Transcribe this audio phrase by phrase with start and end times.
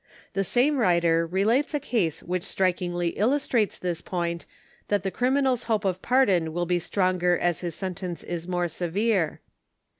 [0.33, 4.47] The same writer relates a case which strikingly illustrates this point,
[4.87, 9.41] that the crlminars hope of pardon will be stronger as his sentence is more severe.